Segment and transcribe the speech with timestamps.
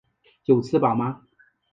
[0.45, 1.21] 有吃饱吗？